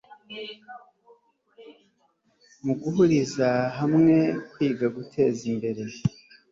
[2.63, 4.15] mu guhuriza hamwe
[4.51, 5.83] kwiga guteza imbere